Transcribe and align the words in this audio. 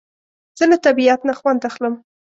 زه 0.57 0.65
له 0.71 0.77
طبیعت 0.85 1.19
نه 1.29 1.33
خوند 1.39 1.61
اخلم 1.69 1.95